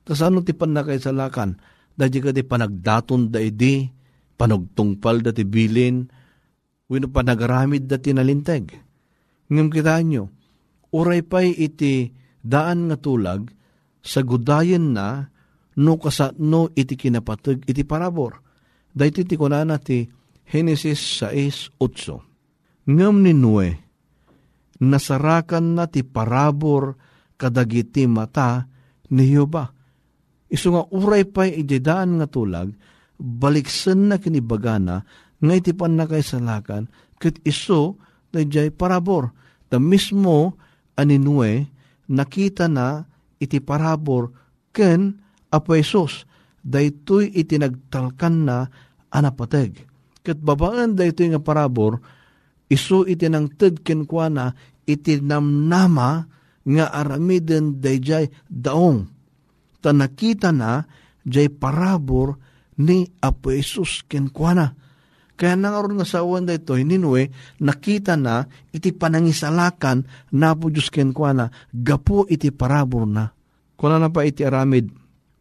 tas 0.04 0.22
ano 0.22 0.44
ti 0.44 0.54
panakaisalakan, 0.54 1.58
dahil 1.98 2.30
kadi 2.30 2.42
panagdaton 2.46 3.34
da 3.34 3.42
idi, 3.42 3.90
panagtungpal 4.38 5.26
da 5.26 5.32
ti 5.34 5.48
bilin, 5.48 6.06
wino 6.92 7.08
panagaramid 7.10 7.90
da 7.90 7.98
tinalinteg. 7.98 8.74
Ngam 9.48 9.68
kita 9.72 9.98
nyo, 10.04 10.30
uray 10.94 11.24
pa'y 11.24 11.56
iti 11.56 12.12
daan 12.44 12.92
nga 12.92 12.98
tulag, 13.00 13.48
sa 14.02 14.22
gudayen 14.24 14.96
na 14.96 15.30
no 15.78 15.94
kasatno 16.02 16.74
iti 16.74 16.98
kinapatag 16.98 17.66
iti 17.70 17.84
parabor. 17.86 18.42
Dahito 18.98 19.22
ti 19.22 19.38
kunana 19.38 19.78
ti 19.78 20.10
Genesis 20.48 21.22
6.8. 21.22 22.88
ngem 22.88 23.16
ni 23.20 23.36
Nue, 23.36 23.70
nasarakan 24.80 25.76
na 25.76 25.86
ti 25.92 26.08
parabor 26.08 26.96
kadagiti 27.36 28.08
mata 28.08 28.66
ni 29.12 29.28
Yoba. 29.28 29.68
Isu 30.48 30.68
nga 30.72 30.84
uray 30.96 31.28
pa 31.28 31.44
ididaan 31.44 32.18
nga 32.18 32.28
tulag, 32.32 32.72
baliksen 33.20 34.08
na 34.08 34.16
kinibagana, 34.16 35.04
nga 35.38 35.54
iti 35.54 35.76
pan 35.76 36.00
na 36.00 36.08
kay 36.08 36.24
salakan, 36.24 36.88
kat 37.20 37.44
iso 37.44 38.00
na 38.32 38.42
parabor. 38.72 39.36
Ta 39.68 39.84
mismo 39.84 40.56
aninue, 40.96 41.68
nakita 42.08 42.72
na 42.72 43.04
iti 43.38 43.62
parabor 43.62 44.30
ken 44.74 45.18
apo 45.50 45.74
Isos, 45.78 46.28
daytoy 46.62 47.32
iti 47.34 47.56
nagtalkan 47.58 48.36
na 48.46 48.68
anapateg. 49.14 49.80
Kat 50.22 50.38
babaan 50.44 50.98
daytoy 50.98 51.32
nga 51.32 51.42
parabor, 51.42 52.04
iso 52.68 53.08
iti 53.08 53.32
nang 53.32 53.48
ted 53.56 53.80
kenkwana 53.82 54.52
iti 54.84 55.24
namnama 55.24 56.28
nga 56.68 56.86
aramiden 56.92 57.80
dayjay 57.80 58.28
daong. 58.52 59.08
Ta 59.80 59.96
nakita 59.96 60.52
na 60.52 60.84
jay 61.24 61.48
parabor 61.48 62.36
ni 62.84 63.08
Apo 63.24 63.56
Isus 63.56 64.04
kenkwana. 64.08 64.76
Kaya 65.38 65.54
nangaroon 65.54 66.02
nga 66.02 66.10
sa 66.10 66.26
awan 66.26 66.50
dito, 66.50 66.74
hininwe, 66.74 67.30
nakita 67.62 68.18
na 68.18 68.50
iti 68.74 68.90
panangisalakan 68.90 70.34
na 70.34 70.58
po 70.58 70.74
Diyos 70.74 70.90
kenkwana, 70.90 71.54
gapo 71.70 72.26
iti 72.26 72.50
parabor 72.50 73.06
na. 73.06 73.30
Kuna 73.78 74.02
na 74.02 74.10
pa 74.10 74.26
iti 74.26 74.42
aramid 74.42 74.90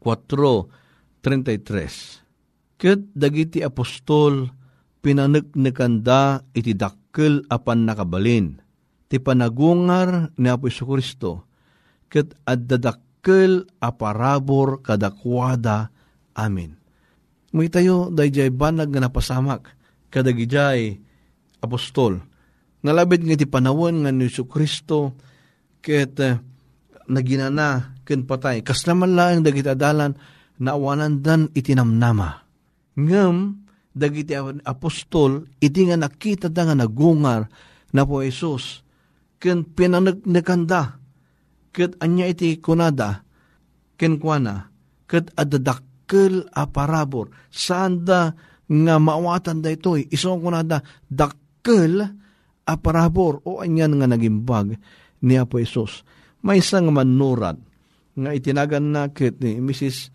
4.33. 0.04 2.76
Kat 2.76 3.00
dagiti 3.16 3.64
apostol, 3.64 4.52
pinanagnikanda 5.00 6.44
iti 6.52 6.76
dakkel 6.76 7.48
apan 7.48 7.88
nakabalin 7.88 8.66
ti 9.06 9.22
panagungar 9.22 10.34
ni 10.38 10.50
Apo 10.50 10.66
Kristo, 10.66 11.46
ket 12.10 12.34
addadakkel 12.46 13.66
aparabor 13.78 14.82
kadakwada. 14.82 15.90
Amin. 16.36 16.76
May 17.56 17.72
tayo, 17.72 18.12
dahil 18.12 18.52
banag 18.52 18.92
nga 18.92 19.08
napasamak, 19.08 19.72
kadagijay 20.10 20.98
apostol. 21.62 22.22
Nalabit 22.86 23.26
nga 23.26 23.34
ti 23.34 23.46
panawon 23.48 24.06
nga 24.06 24.10
ni 24.14 24.30
Kristo, 24.30 25.18
ket 25.82 26.14
uh, 26.22 26.38
naginana, 27.10 27.98
ken 28.06 28.26
patay. 28.26 28.62
Kas 28.62 28.86
naman 28.86 29.18
lang 29.18 29.42
dagiti 29.42 29.66
adalan, 29.66 30.14
naawanan 30.62 31.22
dan 31.22 31.50
itinamnama. 31.54 32.46
Ngam, 32.96 33.66
dagiti 33.90 34.36
apostol, 34.64 35.50
iti 35.58 35.88
nga 35.88 35.96
nakita 35.98 36.46
da 36.52 36.68
nga 36.68 36.76
nagungar 36.76 37.48
na 37.90 38.02
po 38.04 38.20
Jesus, 38.22 38.84
ken 39.40 39.64
pinanagnaganda, 39.64 41.00
ket 41.72 41.96
anya 42.00 42.28
iti 42.28 42.60
kunada, 42.60 43.24
ken 43.96 44.20
kuana, 44.20 44.68
ket 45.08 45.32
adadakkel 45.34 46.48
a 46.52 46.68
parabor, 46.68 47.32
saan 47.48 48.04
da 48.04 48.36
nga 48.66 48.94
maawatan 48.98 49.62
da 49.62 49.70
ito'y, 49.70 50.10
isong 50.10 50.42
kunada, 50.42 50.82
dakkel 51.06 52.02
a 52.66 52.74
parabor, 52.74 53.40
o 53.46 53.62
anyan 53.62 53.94
nga 53.98 54.10
nagimbag 54.10 54.74
ni 55.22 55.34
Apo 55.38 55.62
Isos. 55.62 56.02
May 56.42 56.58
isang 56.62 56.90
manurat, 56.90 57.58
nga 58.16 58.30
itinagan 58.34 58.90
na 58.90 59.10
ket 59.10 59.38
ni 59.38 59.62
Mrs. 59.62 60.10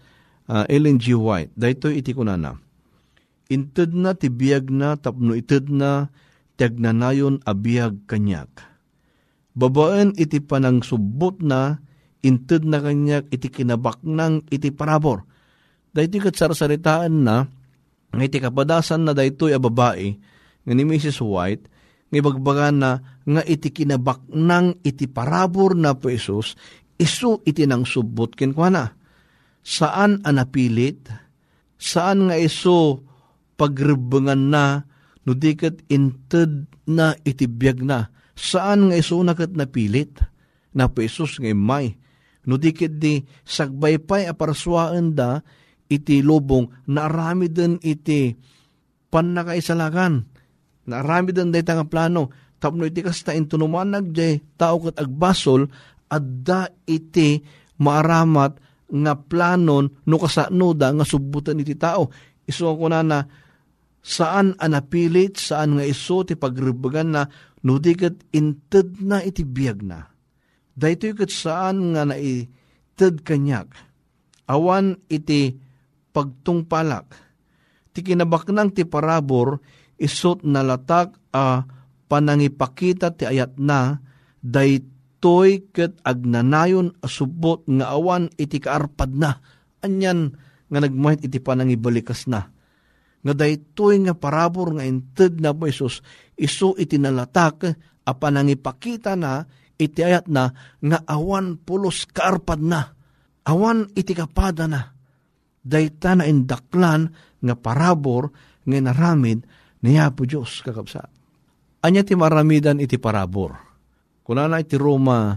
Uh, 0.51 0.67
Ellen 0.67 0.99
G. 0.99 1.15
White, 1.15 1.55
dahito 1.55 1.87
iti 1.87 2.11
kunana, 2.11 2.59
Inted 3.51 3.91
na 3.91 4.15
tibiyag 4.15 4.71
na 4.71 4.95
tapno 4.95 5.35
ited 5.35 5.67
na 5.67 6.07
tiagnanayon 6.55 7.43
abiyag 7.43 8.07
kanyak 8.07 8.71
Babaan 9.51 10.15
iti 10.15 10.39
panang 10.39 10.79
subot 10.79 11.43
na, 11.43 11.83
inted 12.23 12.63
na 12.63 12.79
kanyak 12.79 13.27
iti 13.35 13.51
kinabaknang 13.51 14.47
iti 14.47 14.71
parabor. 14.71 15.27
Dahiti 15.91 16.23
kat 16.23 16.39
sarasaritaan 16.39 17.11
na, 17.11 17.51
nga 18.11 18.23
iti 18.23 18.37
kapadasan 18.43 19.07
na 19.07 19.15
daytoy 19.15 19.55
a 19.55 19.59
babae, 19.59 20.15
nga 20.67 20.73
ni 20.75 20.83
Mrs. 20.83 21.23
White, 21.23 21.65
nga 22.11 22.17
ibagbagan 22.19 22.75
na, 22.77 22.91
nga 23.23 23.41
iti 23.47 23.71
kinabaknang 23.71 24.83
iti 24.83 25.07
parabor 25.07 25.73
na 25.73 25.95
po 25.95 26.11
Isus, 26.11 26.59
isu 26.99 27.41
iti 27.47 27.63
nang 27.63 27.87
subot 27.87 28.35
kinkwana. 28.35 28.93
Saan 29.63 30.19
anapilit? 30.27 31.07
Saan 31.79 32.27
nga 32.27 32.35
iso 32.35 33.01
pagrebengan 33.55 34.51
na, 34.51 34.83
no 35.23 35.31
dikat 35.31 35.87
inted 35.87 36.67
na 36.85 37.15
iti 37.23 37.47
biyag 37.47 37.79
na, 37.79 38.11
Saan 38.41 38.89
nga 38.89 38.97
iso 38.97 39.21
nakat 39.21 39.53
napilit? 39.53 40.17
Na 40.73 40.89
po 40.89 41.05
Isus 41.05 41.37
nga 41.37 41.51
may. 41.53 41.93
No 42.41 42.57
dikit 42.57 42.97
di 42.97 43.21
sagbaypay 43.45 44.25
aparswaan 44.25 45.13
da 45.13 45.45
iti 45.91 46.23
lubong 46.23 46.71
na 46.87 47.11
arami 47.11 47.51
din 47.51 47.75
iti 47.83 48.31
panakaisalakan. 49.11 50.23
Na 50.87 51.03
arami 51.03 51.35
din 51.35 51.51
day 51.51 51.67
nga 51.67 51.83
plano. 51.83 52.31
Tapno 52.63 52.87
iti 52.87 53.03
kasta 53.03 53.35
intunumanag 53.35 54.15
jay 54.15 54.39
tao 54.55 54.79
kat 54.79 54.95
agbasol 54.95 55.67
adda 56.07 56.71
iti 56.87 57.43
maaramat 57.81 58.53
nga 58.91 59.13
planon 59.15 59.87
no 60.05 60.15
kasano 60.19 60.71
da 60.71 60.95
nga 60.95 61.03
subutan 61.03 61.59
iti 61.59 61.75
tao. 61.75 62.07
Iso 62.47 62.71
ko 62.77 62.87
na 62.87 63.03
na 63.03 63.19
saan 64.01 64.57
anapilit, 64.57 65.37
saan 65.37 65.77
nga 65.77 65.85
iso 65.85 66.25
ti 66.25 66.33
pagribagan 66.33 67.09
na 67.13 67.21
no 67.61 67.77
dikat 67.77 68.33
inted 68.33 69.01
na 69.03 69.21
iti 69.21 69.45
biyag 69.45 69.79
na. 69.85 70.09
Dahito 70.73 71.11
kat 71.13 71.29
saan 71.29 71.93
nga 71.93 72.07
na 72.07 72.15
ited 72.17 73.21
kanyak. 73.21 73.69
Awan 74.49 74.97
iti 75.07 75.55
pagtungpalak. 76.11 77.07
Ti 77.91 77.99
kinabaknang 78.05 78.71
ti 78.71 78.87
parabor, 78.87 79.59
isot 79.99 80.43
na 80.47 80.63
latak 80.63 81.15
a 81.35 81.63
panangipakita 82.07 83.15
ti 83.15 83.27
ayat 83.27 83.59
na, 83.59 83.99
daytoy 84.39 85.71
ket 85.71 85.99
agnanayon 86.03 86.95
asubot 87.03 87.63
nga 87.67 87.91
awan 87.91 88.31
iti 88.39 88.59
kaarpad 88.59 89.11
na. 89.15 89.39
Anyan 89.83 90.35
nga 90.71 90.79
nagmahit 90.79 91.27
iti 91.27 91.39
panangibalikas 91.43 92.31
na 92.31 92.51
nga 93.21 93.33
daytoy 93.37 94.01
nga 94.05 94.17
parabor 94.17 94.73
nga 94.77 94.85
inted 94.85 95.37
na 95.39 95.53
po 95.53 95.69
Isus, 95.69 96.01
isu 96.37 96.73
iti 96.81 96.97
nalatak, 96.97 97.69
apan 98.05 98.49
ipakita 98.49 99.13
na, 99.13 99.45
iti 99.77 100.01
ayat 100.01 100.25
na, 100.25 100.49
nga 100.81 100.99
awan 101.05 101.61
pulos 101.61 102.09
kaarpad 102.09 102.61
na, 102.61 102.97
awan 103.45 103.93
iti 103.93 104.17
kapada 104.17 104.65
na, 104.65 104.97
dayta 105.61 106.17
na 106.17 106.25
indaklan 106.25 107.13
nga 107.41 107.55
parabor 107.57 108.33
nga 108.65 108.77
naramid 108.77 109.45
niya 109.81 110.13
po 110.13 110.25
Diyos 110.25 110.61
kakabsa. 110.61 111.09
Anya 111.81 112.05
ti 112.05 112.13
maramidan 112.13 112.77
iti 112.77 113.01
parabor. 113.01 113.57
Kuna 114.21 114.45
na 114.45 114.61
iti 114.61 114.77
Roma 114.77 115.33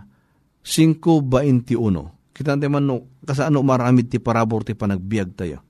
5.21. 0.61 2.35
Kita 2.35 2.59
man 2.69 2.85
no, 2.85 3.23
kasano 3.25 3.63
maramid 3.65 4.13
ti 4.13 4.21
parabor 4.21 4.67
ti 4.67 4.77
panagbiag 4.77 5.31
tayo 5.33 5.65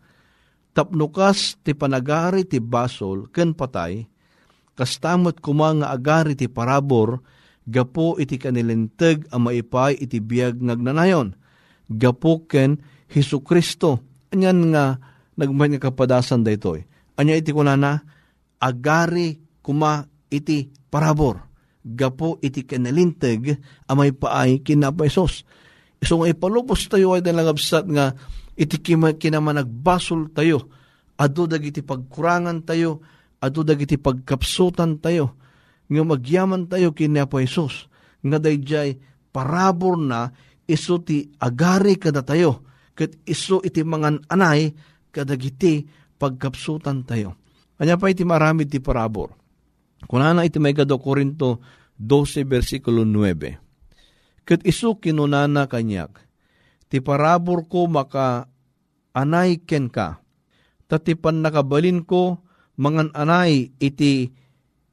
tapnukas 0.75 1.63
ti 1.63 1.73
panagari 1.73 2.45
ti 2.45 2.59
basol 2.59 3.31
ken 3.31 3.55
patay, 3.55 4.03
kastamot 4.75 5.39
kuma 5.39 5.71
nga 5.79 5.95
agari 5.95 6.35
ti 6.35 6.51
parabor, 6.51 7.23
gapo 7.63 8.19
iti 8.19 8.37
kanilinteg 8.37 9.31
ang 9.31 9.49
maipay 9.49 9.95
iti 9.97 10.19
biyag 10.19 10.59
ngagnanayon. 10.61 11.39
Gapo 11.87 12.45
ken 12.51 12.83
Hesu 13.09 13.41
Kristo. 13.47 14.03
Anyan 14.35 14.75
nga 14.75 14.99
nagmahit 15.39 15.79
nga 15.79 15.95
kapadasan 15.95 16.43
daytoy. 16.43 16.83
Anya 17.15 17.39
iti 17.39 17.55
kunana, 17.55 18.03
agari 18.59 19.39
kuma 19.63 20.03
iti 20.27 20.67
parabor. 20.91 21.39
Gapo 21.87 22.43
iti 22.43 22.67
kanilinteg 22.67 23.55
ang 23.87 23.97
maipay 24.03 24.59
kinapaisos. 24.67 25.47
So 26.03 26.19
nga 26.19 26.35
ipalubos 26.35 26.91
tayo 26.91 27.15
ay 27.15 27.23
dalangabsat 27.23 27.87
nga 27.87 28.19
iti 28.59 28.83
kinaman 28.83 29.63
nagbasol 29.63 30.35
tayo, 30.35 30.71
adu 31.15 31.47
dagiti 31.47 31.83
pagkurangan 31.83 32.67
tayo, 32.67 33.03
adu 33.39 33.63
dagiti 33.63 33.99
pagkapsutan 33.99 34.99
tayo, 34.99 35.39
nga 35.87 36.03
magyaman 36.03 36.67
tayo 36.67 36.91
kini 36.95 37.23
Apo 37.23 37.39
Jesus, 37.39 37.87
nga 38.25 38.39
dayjay 38.41 38.99
parabor 39.35 39.99
na 39.99 40.31
iso 40.65 41.03
ti 41.03 41.29
agari 41.43 41.99
kada 41.99 42.23
tayo, 42.23 42.65
kat 42.95 43.19
iso 43.27 43.59
iti 43.61 43.83
mangan 43.83 44.23
anay 44.31 44.75
kadagiti 45.11 45.87
pagkapsutan 46.19 47.07
tayo. 47.07 47.39
Kanya 47.75 47.99
pa 47.99 48.11
iti 48.11 48.23
maramid 48.23 48.71
ti 48.71 48.79
parabor. 48.79 49.35
Kunana 50.07 50.47
iti 50.47 50.63
may 50.63 50.73
gado 50.73 50.97
Korinto 51.03 51.59
12 51.99 52.47
versikulo 52.47 53.03
9. 53.03 54.45
Kat 54.45 54.61
iso 54.69 55.01
kinunana 55.01 55.67
kanyak, 55.67 56.21
ti 56.93 57.01
parabor 57.01 57.65
ko 57.67 57.89
maka 57.89 58.47
anay 59.17 59.65
ken 59.65 59.89
ka. 59.89 60.21
Tatipan 60.85 61.41
nakabalin 61.41 62.05
ko, 62.05 62.45
mangan 62.77 63.09
anay 63.17 63.73
iti 63.81 64.29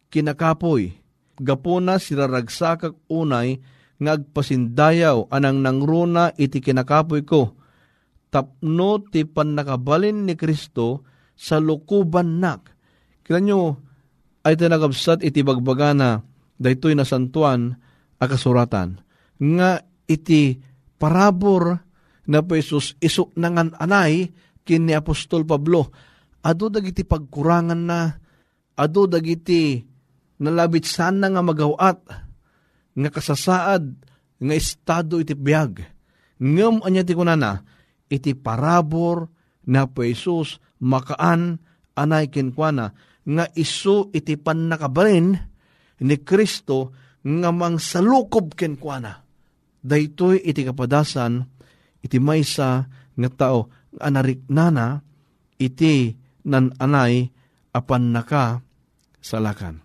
kinakapoy, 0.08 0.96
gapuna 1.36 2.00
siraragsakak 2.00 2.96
unay 3.12 3.60
nga 4.02 4.18
agpasindayaw 4.18 5.30
anang 5.30 5.60
nangruna 5.60 6.32
iti 6.40 6.64
kinakapoy 6.64 7.28
ko. 7.28 7.60
Tapno 8.32 9.04
ti 9.12 9.28
panakabalin 9.28 10.24
ni 10.24 10.40
Kristo 10.40 11.04
sa 11.36 11.60
lukuban 11.60 12.40
nak. 12.40 12.72
Kila 13.28 13.40
nyo, 13.44 13.62
ay 14.42 14.56
tinagabsat 14.58 15.22
iti 15.22 15.44
bagbagana 15.46 16.24
daytoy 16.58 16.96
na 16.96 17.06
santuan 17.06 17.76
a 18.18 18.26
kasuratan. 18.26 18.98
Nga 19.38 19.70
iti 20.08 20.58
parabor 20.98 21.78
na 22.30 22.40
po 22.46 22.54
Isus 22.56 22.96
iso 23.02 23.34
nangan 23.36 23.76
anay 23.78 24.30
kin 24.62 24.86
ni 24.86 24.94
Apostol 24.94 25.44
Pablo. 25.46 25.90
Ado 26.42 26.74
dagiti 26.74 27.06
pagkurangan 27.06 27.82
na, 27.86 28.10
ado 28.74 29.06
dagiti 29.06 29.78
nalabit 30.42 30.90
sana 30.90 31.30
nga 31.30 31.42
magawat, 31.46 32.00
nga 32.98 33.10
kasasaad, 33.14 33.86
nga 34.42 34.54
estado 34.58 35.22
iti 35.22 35.38
biyag. 35.38 35.86
Ngam 36.42 36.82
anya 36.82 37.06
ti 37.06 37.14
kunana, 37.14 37.62
iti 38.12 38.36
parabor 38.36 39.32
na 39.72 39.88
po 39.88 40.04
Isus 40.04 40.60
makaan 40.84 41.64
anay 41.96 42.28
kinkwana, 42.28 42.92
nga 43.22 43.46
isu 43.54 44.12
iti 44.12 44.36
panakabarin 44.36 45.38
ni 46.02 46.16
Kristo 46.26 46.92
nga 47.22 47.50
mang 47.54 47.78
salukob 47.78 48.58
kenkwana. 48.58 49.22
Daytoy 49.82 50.42
iti 50.42 50.66
kapadasan, 50.66 51.46
iti 52.02 52.18
maysa 52.18 52.90
nga 53.18 53.30
tao, 53.30 53.70
anariknana, 53.98 55.02
iti 55.62 56.18
nan 56.50 56.74
anay 56.82 57.30
apan 57.74 58.14
naka 58.14 58.62
salakan. 59.22 59.82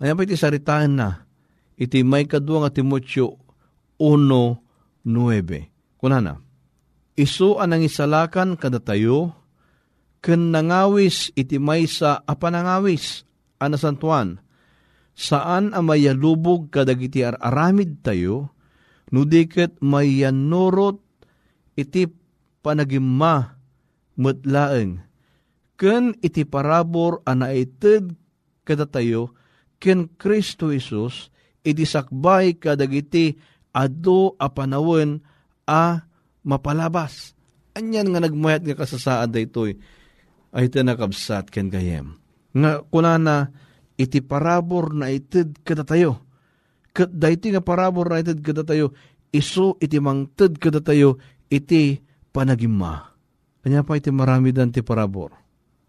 Ayan 0.00 0.16
pa 0.16 0.24
iti 0.24 0.36
saritaan 0.36 0.92
na, 0.96 1.28
iti 1.76 2.00
may 2.02 2.24
kadwa 2.24 2.66
nga 2.66 2.74
Timotyo 2.74 3.36
1.9. 4.00 5.04
Kunana, 6.00 6.40
isu 7.18 7.60
anang 7.60 7.84
isalakan 7.84 8.56
kada 8.56 8.80
tayo, 8.80 9.42
ken 10.22 10.54
nangawis 10.54 11.34
iti 11.34 11.58
maysa 11.58 12.22
a 12.22 12.32
panangawis 12.38 13.26
anasantuan 13.58 14.38
saan 15.12 15.74
a 15.74 15.82
mayalubog 15.82 16.70
kadagiti 16.72 17.26
aramid 17.26 18.00
tayo 18.00 18.54
no 19.12 19.26
diket 19.26 19.76
mayanurot 19.82 21.02
iti 21.76 22.08
panagimma 22.62 23.58
metlaeng 24.16 25.02
ken 25.76 26.14
iti 26.22 26.46
parabor 26.46 27.20
a 27.26 27.34
naited 27.34 28.14
kada 28.62 28.86
tayo 28.86 29.34
ken 29.82 30.06
Kristo 30.06 30.70
Isus 30.70 31.34
iti 31.66 31.82
sakbay 31.82 32.56
kadagiti 32.56 33.34
ado 33.74 34.38
a 34.38 34.46
panawon 34.48 35.18
a 35.66 36.06
mapalabas. 36.46 37.34
Anyan 37.72 38.12
nga 38.12 38.20
nagmayat 38.20 38.62
nga 38.68 38.76
kasasaad 38.76 39.32
daytoy 39.32 39.80
ay 40.52 40.68
tinakabsat 40.68 41.48
ken 41.48 41.72
gayem. 41.72 42.20
Nga 42.52 42.84
kunana 42.92 43.48
iti 43.96 44.20
parabor 44.20 44.92
na 44.92 45.08
ited 45.08 45.64
kada 45.64 45.86
tayo. 45.86 46.20
Kat 46.92 47.08
nga 47.08 47.64
parabor 47.64 48.12
na 48.12 48.20
ited 48.20 48.44
kada 48.44 48.68
tayo, 48.68 48.92
iso 49.32 49.80
iti 49.80 49.96
mangted 49.96 50.60
kada 50.60 50.84
tayo, 50.84 51.16
iti 51.48 52.04
panagima. 52.36 53.16
Kanya 53.64 53.80
pa 53.80 53.96
iti 53.96 54.12
marami 54.12 54.52
dan 54.52 54.68
ti 54.68 54.84
parabor. 54.84 55.32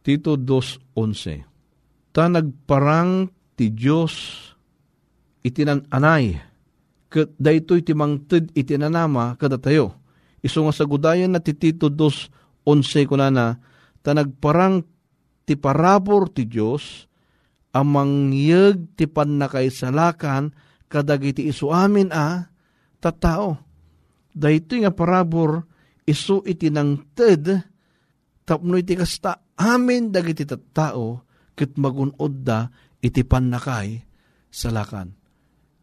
Tito 0.03 0.35
2.11 0.39 2.13
Ta 2.13 2.29
nagparang 2.29 3.27
ti 3.57 3.73
Diyos 3.73 4.13
iti 5.43 5.65
anay, 5.67 6.39
kat 7.11 7.35
dayto 7.35 7.75
iti 7.75 7.91
mangted 7.91 8.53
iti 8.55 8.79
nanama 8.79 9.35
kada 9.35 9.59
tayo. 9.59 10.02
Iso 10.43 10.59
nga 10.67 10.75
sa 10.75 10.83
gudayan 10.83 11.31
na 11.31 11.39
ti 11.39 11.55
Tito 11.55 11.87
2.11 11.87 13.07
kunana, 13.07 13.55
ta 14.03 14.11
nagparang 14.11 14.83
ti 15.47 15.55
parabor 15.55 16.27
ti 16.35 16.43
Diyos, 16.43 17.07
amang 17.71 18.35
yag 18.35 18.99
ti 18.99 19.07
panakaisalakan 19.07 20.51
kadagiti 20.91 21.47
isu 21.49 21.73
amin 21.73 22.13
a 22.13 22.51
tattao. 23.01 23.57
Dahito 24.35 24.77
nga 24.77 24.91
parabor 24.93 25.65
isu 26.05 26.43
iti 26.43 26.67
nang 26.69 27.15
ted 27.15 27.49
tapno 28.43 28.75
iti 28.75 28.93
kasta 28.93 29.55
amin 29.55 30.11
dagiti 30.11 30.43
tattao 30.43 31.23
ket 31.55 31.79
magunod 31.79 32.43
da 32.43 32.67
iti 32.99 33.23
panakay 33.23 34.03
salakan. 34.51 35.15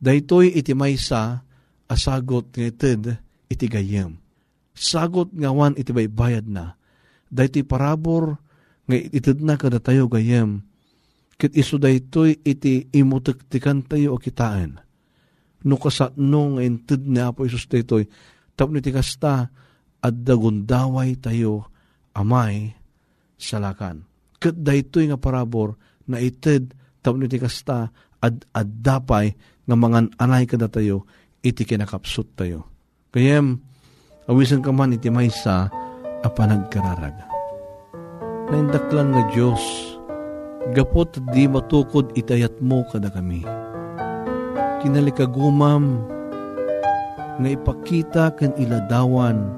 Daytoy 0.01 0.53
iti 0.55 0.73
maysa 0.77 1.43
asagot 1.91 2.53
nga 2.55 2.71
ted 2.71 3.03
iti 3.51 3.67
gayem. 3.67 4.20
Sagot 4.81 5.29
nga 5.37 5.53
wan 5.53 5.77
iti 5.77 5.93
baybayad 5.93 6.49
na 6.49 6.81
Dahiti 7.31 7.63
parabor 7.63 8.43
nga 8.91 8.97
itid 8.99 9.39
na 9.39 9.55
kada 9.55 9.79
tayo 9.79 10.11
gayem. 10.11 10.67
Kit 11.39 11.55
iso 11.55 11.79
daytoy 11.79 12.43
iti 12.43 12.91
imutiktikan 12.91 13.87
tayo 13.87 14.19
o 14.19 14.21
kitaan. 14.21 14.83
No 15.63 15.79
kasatno 15.79 16.59
nga 16.59 16.63
intid 16.67 17.07
ni 17.07 17.23
Apo 17.23 17.47
Isus 17.47 17.71
daytoy. 17.71 18.11
Tapno 18.59 18.83
iti 18.83 18.91
kasta 18.91 19.47
at 20.03 20.15
dagundaway 20.27 21.17
tayo 21.23 21.71
amay 22.19 22.75
salakan. 23.39 24.03
Kat 24.43 24.59
daytoy 24.59 25.07
nga 25.09 25.17
parabor 25.23 25.79
na 26.11 26.19
itid 26.19 26.75
tapno 26.99 27.31
iti 27.31 27.39
kasta 27.39 27.95
ad 28.21 28.43
addapay 28.53 29.33
nga 29.65 29.77
mga 29.79 30.19
anay 30.19 30.45
kada 30.51 30.67
tayo 30.67 31.07
iti 31.41 31.63
kinakapsot 31.63 32.37
tayo. 32.37 32.67
Kayem, 33.15 33.63
awisan 34.31 34.63
ka 34.63 34.71
man 34.71 34.95
iti 34.95 35.11
maysa 35.11 35.67
apanagkararag. 36.23 37.19
Naindaklan 38.55 39.11
nga 39.11 39.23
Diyos, 39.35 39.63
gapot 40.71 41.11
di 41.35 41.51
matukod 41.51 42.15
itayat 42.15 42.55
mo 42.63 42.87
kada 42.95 43.11
kami. 43.11 43.43
Kinalikagumam, 44.81 46.07
nga 47.43 47.49
ipakita 47.51 48.31
kan 48.39 48.55
iladawan, 48.55 49.51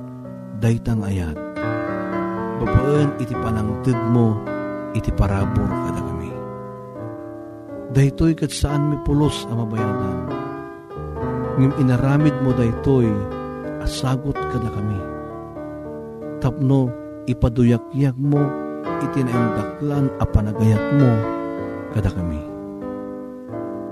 daytang 0.64 1.04
ayat. 1.04 1.36
Babaan 2.62 3.12
iti 3.20 3.34
panangtid 3.36 3.98
mo, 4.08 4.40
iti 4.96 5.12
parabor 5.12 5.68
kada 5.68 6.00
kami. 6.00 6.30
Daytoy 7.92 8.32
kat 8.32 8.48
saan 8.48 8.88
mi 8.88 8.96
pulos 9.04 9.44
ang 9.52 9.66
mabayadan. 9.66 10.18
Ngim 11.60 11.72
inaramid 11.76 12.32
mo 12.40 12.56
daytoy, 12.56 13.10
asagot 13.82 14.38
kada 14.50 14.70
kami 14.70 14.98
tapno 16.42 16.90
ipaduyak-yak 17.30 18.18
mo 18.18 18.42
itinaindaklan 19.02 20.10
a 20.18 20.24
panagayat 20.26 20.82
mo 20.98 21.12
kada 21.94 22.10
kami. 22.10 22.42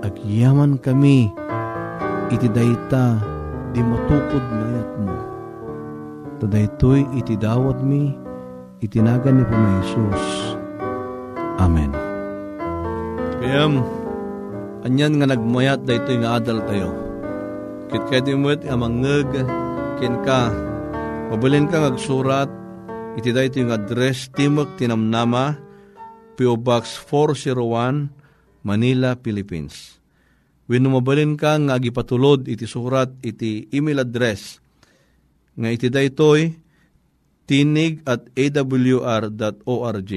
Agyaman 0.03 0.81
kami 0.83 1.31
iti 2.35 2.49
dayta 2.51 3.23
di 3.71 3.81
matukod 3.85 4.43
mayat 4.51 4.91
mo. 5.05 5.17
Tadaytoy 6.41 7.05
iti 7.21 7.37
dawat 7.37 7.79
mi 7.85 8.17
itinagan 8.81 9.39
ni 9.39 9.45
Puma 9.47 9.71
Jesus. 9.85 10.57
Amen. 11.61 11.93
Kayam, 13.39 13.85
anyan 14.83 15.21
nga 15.21 15.37
nagmayat 15.37 15.85
daytoy 15.85 16.19
nga 16.25 16.41
adal 16.41 16.65
tayo. 16.65 16.91
Kit 17.93 18.03
kaya 18.09 18.35
mo 18.39 18.55
amang 18.71 19.03
kin 20.01 20.25
ka, 20.25 20.49
Mabalin 21.29 21.69
kang 21.69 21.85
agsurat, 21.85 22.49
iti 23.21 23.31
da 23.37 23.45
ito 23.45 23.61
yung 23.61 23.71
address, 23.71 24.33
Timok 24.33 24.81
Tinamnama, 24.81 25.61
P.O. 26.41 26.57
Box 26.57 26.97
401, 27.05 28.09
Manila, 28.65 29.13
Philippines. 29.21 30.01
When 30.71 30.89
mabalin 30.89 31.37
ka 31.37 31.59
nga 31.59 31.77
agipatulod 31.77 32.47
iti 32.47 32.63
surat 32.63 33.11
iti 33.27 33.67
email 33.75 34.07
address 34.07 34.63
nga 35.59 35.67
iti 35.67 35.91
da 35.91 35.99
ito'y 35.99 36.55
tinig 37.51 38.07
at 38.07 38.31
awr.org. 38.39 40.11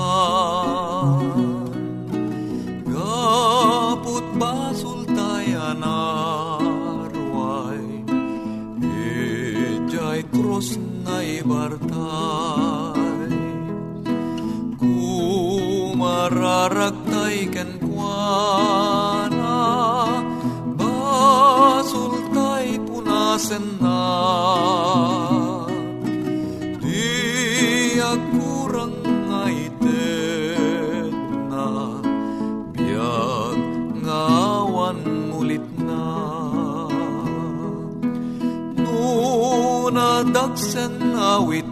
kumararagtay 16.65 17.53
ken 17.53 17.77
kuana, 17.77 19.61
basul 20.81 22.17
tay 22.33 22.81
punasen 22.89 23.65
na, 23.85 24.01
di 26.81 28.01
agkurang 28.01 28.97
nga 29.05 29.45
itet 29.53 31.13
na, 31.53 32.01
biag 32.73 33.61
ngawan 34.01 34.99
mulit 35.29 35.69
na. 35.85 36.09
Nunadagsen 38.81 40.33
awit 41.13 41.64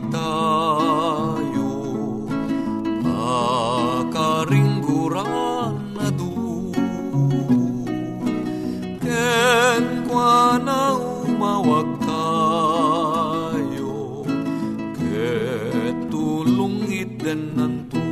iten 17.33 17.57
nantu. 17.57 18.05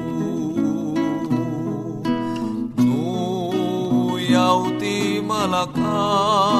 Nuyaw 2.81 4.61
ti 4.81 5.21
malakaman, 5.21 6.60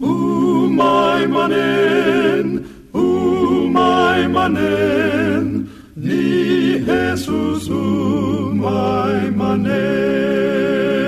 Umay 0.00 1.26
manen, 1.26 2.64
umay 2.94 4.28
manen, 4.30 5.66
ni 5.96 6.78
Jesus 6.86 7.66
umay 7.68 9.30
manen. 9.34 11.07